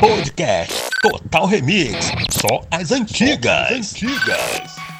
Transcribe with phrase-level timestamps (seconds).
[0.00, 0.72] Podcast
[1.02, 1.94] Total Remix.
[2.30, 3.68] Só as antigas.
[3.68, 4.99] Só as antigas.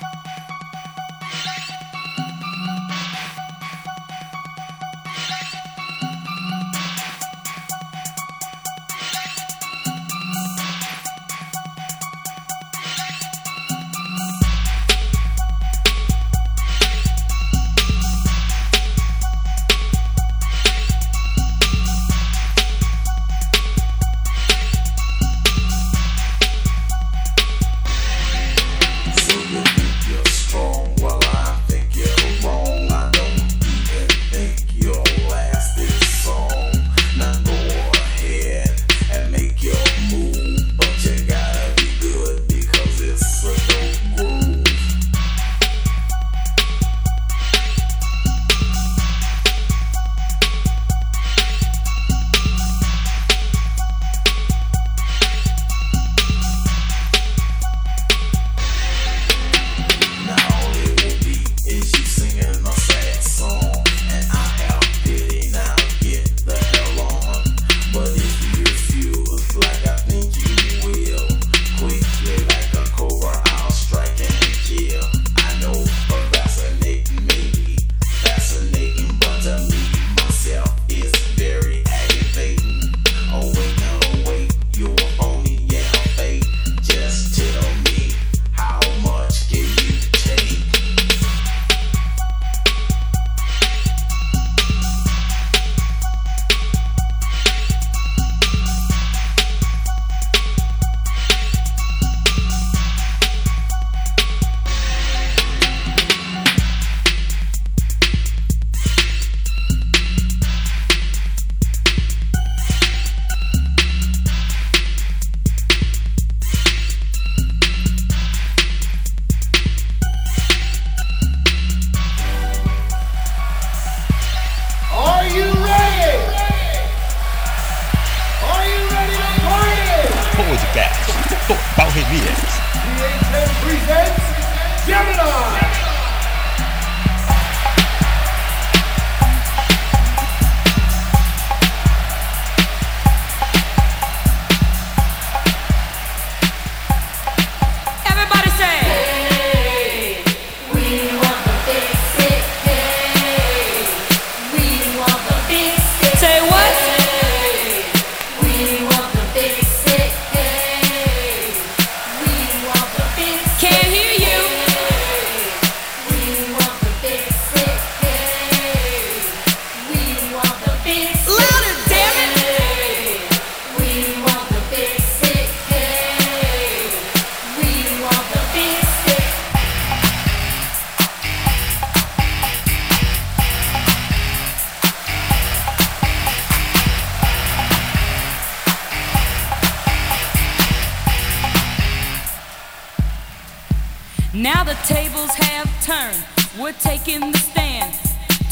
[194.41, 196.17] Now the tables have turned.
[196.59, 197.93] We're taking the stand.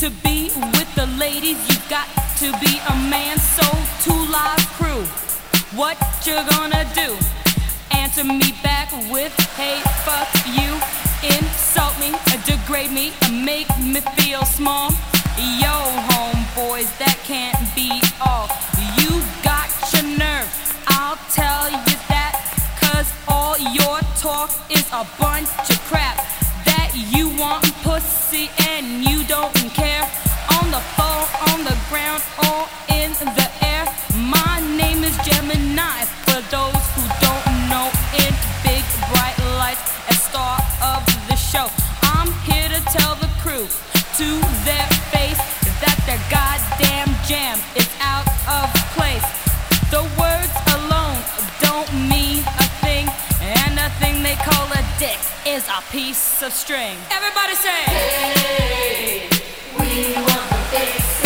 [0.01, 2.07] To be with the ladies, you've got
[2.41, 3.39] to be a man.
[3.39, 3.65] So,
[4.05, 5.03] two live crew,
[5.75, 7.17] what you gonna do?
[7.97, 10.77] Answer me back with, hey, fuck you.
[11.25, 12.13] Insult me,
[12.45, 14.91] degrade me, make me feel small.
[15.39, 15.73] Yo,
[16.13, 17.89] homeboys, that can't be
[18.21, 18.51] all.
[19.01, 20.53] You got your nerve,
[20.87, 22.08] I'll tell you.
[22.99, 26.17] Cause all your talk is a bunch of crap
[26.67, 30.03] that you want pussy and you don't care.
[30.59, 31.23] On the floor,
[31.55, 32.68] on the ground, all
[55.91, 56.99] piece of string.
[57.11, 59.29] Everybody say, hey,
[59.79, 61.18] we want the.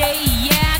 [0.00, 0.70] yeah.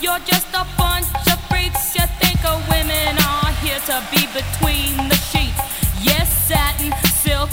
[0.00, 1.94] You're just a bunch of freaks.
[1.94, 2.40] You think
[2.70, 5.60] women are here to be between the sheets.
[6.00, 7.50] Yes, satin, silk,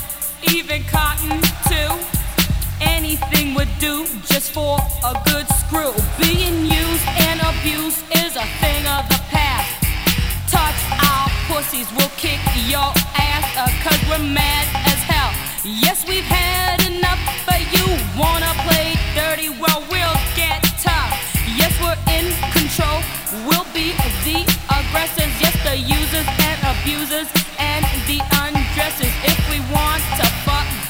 [0.53, 1.91] even cotton too.
[2.79, 5.91] Anything would do just for a good screw.
[6.17, 9.71] Being used and abused is a thing of the past.
[10.49, 13.05] Touch our pussies, we'll kick your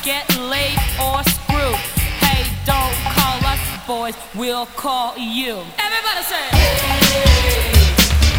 [0.06, 1.76] get laid or screwed.
[2.22, 5.64] Hey, don't call us boys, we'll call you.
[5.80, 7.74] Everybody say, hey,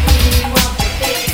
[0.07, 1.26] we want the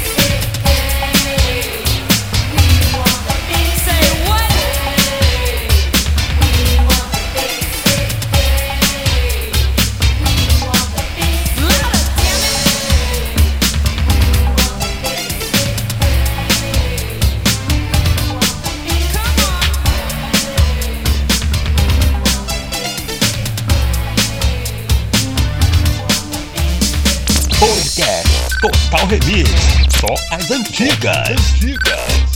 [27.64, 28.28] Podcast
[28.60, 29.48] Total Remix.
[29.90, 31.30] Só as antigas.
[31.30, 32.33] As antigas.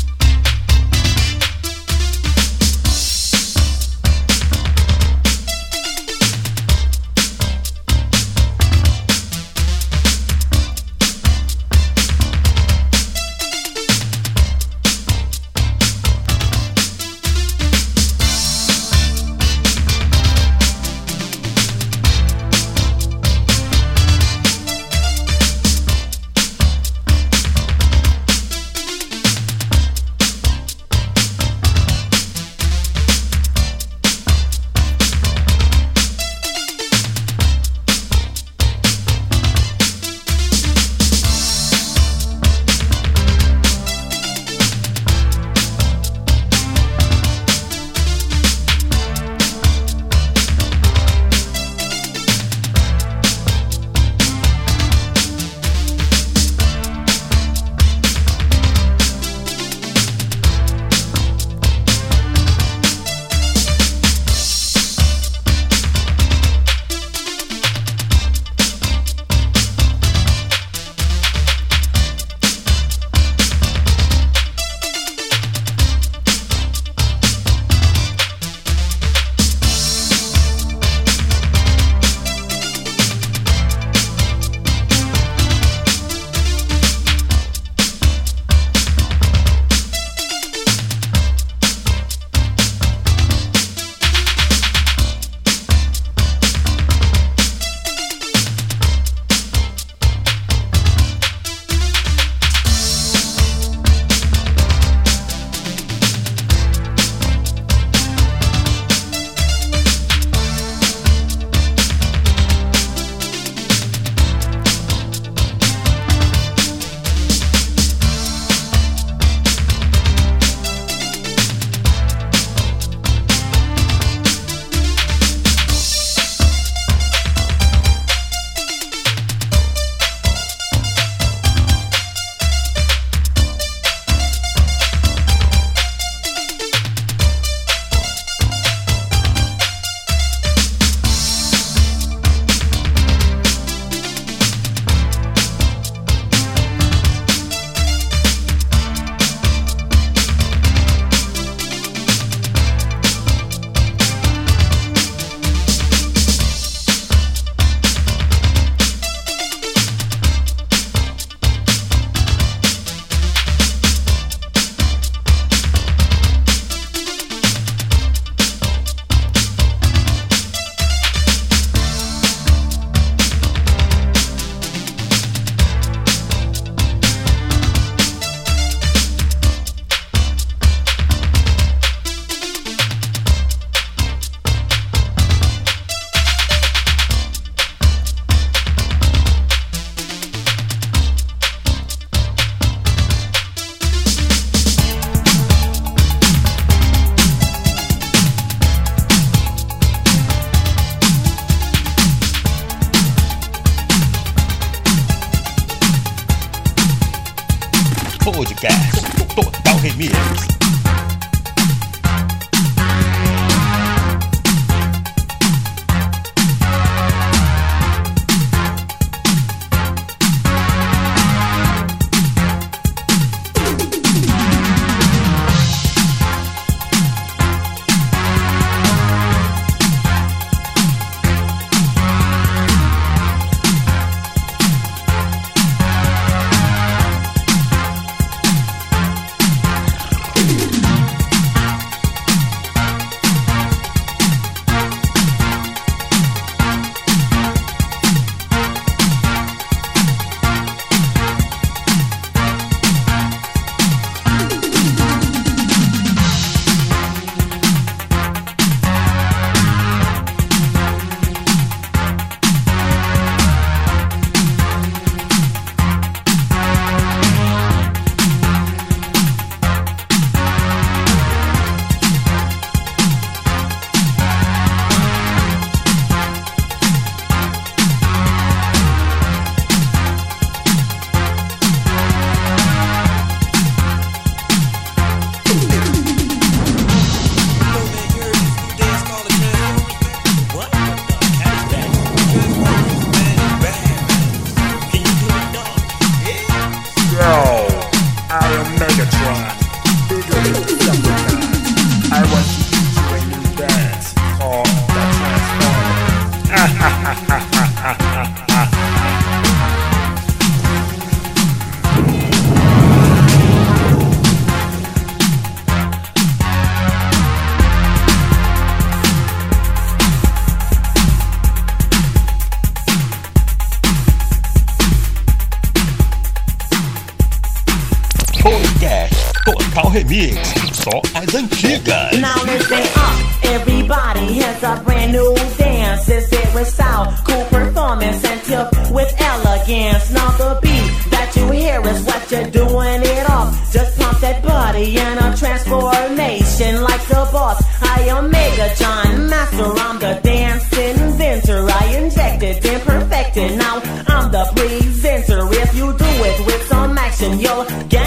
[331.57, 332.19] Remix, só as antigas.
[332.19, 336.05] Now listen up, everybody, here's a brand new dance.
[336.05, 340.11] This it with style, cool performance and tip with elegance.
[340.11, 343.49] Now the beat that you hear is what you're doing it off.
[343.71, 347.63] Just pump that body in a transformation like the boss.
[347.81, 351.67] I am Mega John, master, I'm the dance inventor.
[351.69, 355.41] I injected and perfected, now I'm the presenter.
[355.51, 358.06] If you do it with some action, you'll gain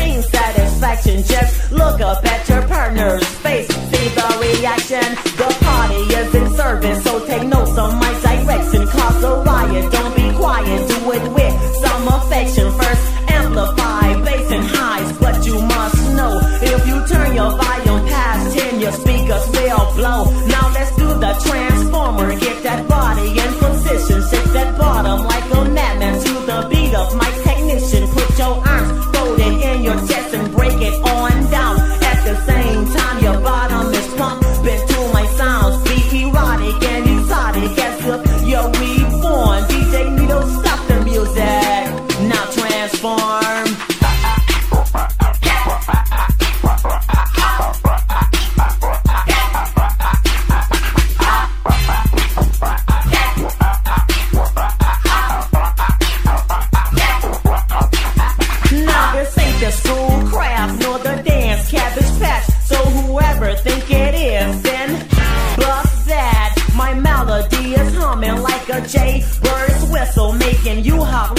[1.01, 1.23] satisfaction.
[1.25, 5.15] Just look up at your partner's face, see the reaction.
[5.37, 8.87] The party is in service, so take notes on my direction.
[8.87, 12.73] Cause a riot, don't be quiet, do it with some affection.
[12.73, 18.59] First, amplify bass and highs, but you must know if you turn your volume past
[18.59, 20.25] 10, your speakers will blow.
[20.47, 25.65] Now let's do the transformer, get that body in position, shake that bottom like a
[25.71, 27.31] madman to the beat of my.
[70.77, 71.30] Making you hop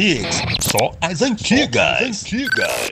[0.00, 1.98] Mix, só as antigas.
[1.98, 2.89] Só as antigas.